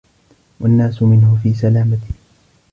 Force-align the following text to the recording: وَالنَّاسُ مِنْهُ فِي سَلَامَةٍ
وَالنَّاسُ 0.59 1.01
مِنْهُ 1.03 1.39
فِي 1.43 1.53
سَلَامَةٍ 1.53 1.99